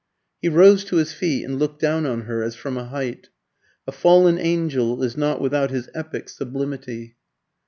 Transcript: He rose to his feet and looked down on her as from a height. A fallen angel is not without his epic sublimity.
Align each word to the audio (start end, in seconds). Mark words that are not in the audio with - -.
He 0.41 0.49
rose 0.49 0.83
to 0.85 0.95
his 0.95 1.13
feet 1.13 1.43
and 1.43 1.59
looked 1.59 1.79
down 1.79 2.07
on 2.07 2.21
her 2.21 2.41
as 2.41 2.55
from 2.55 2.75
a 2.75 2.85
height. 2.85 3.29
A 3.85 3.91
fallen 3.91 4.39
angel 4.39 5.03
is 5.03 5.15
not 5.15 5.39
without 5.39 5.69
his 5.69 5.89
epic 5.93 6.27
sublimity. 6.27 7.17